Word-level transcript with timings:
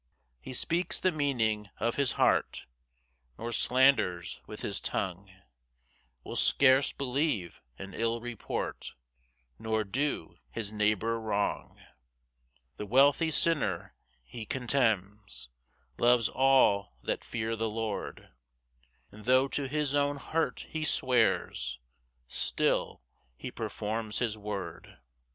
3 0.41 0.45
He 0.49 0.53
speaks 0.53 0.99
the 0.99 1.11
meaning 1.11 1.69
of 1.79 1.93
his 1.95 2.13
heart, 2.13 2.65
Nor 3.37 3.51
slanders 3.51 4.41
with 4.47 4.61
his 4.61 4.81
tongue; 4.81 5.29
Will 6.23 6.35
scarce 6.35 6.91
believe 6.91 7.61
an 7.77 7.93
ill 7.93 8.19
report, 8.19 8.95
Nor 9.59 9.83
do 9.83 10.39
his 10.49 10.71
neighbour 10.71 11.19
wrong. 11.21 11.75
4 12.77 12.77
The 12.77 12.85
wealthy 12.87 13.29
sinner 13.29 13.93
he 14.23 14.43
contemns, 14.43 15.49
Loves 15.99 16.29
all 16.29 16.95
that 17.03 17.23
fear 17.23 17.55
the 17.55 17.69
Lord: 17.69 18.29
And 19.11 19.25
tho' 19.25 19.47
to 19.49 19.67
his 19.67 19.93
own 19.93 20.17
hurt 20.17 20.65
he 20.67 20.83
swears, 20.83 21.77
Still 22.27 23.03
he 23.37 23.51
performs 23.51 24.17
his 24.17 24.35
word. 24.35 24.97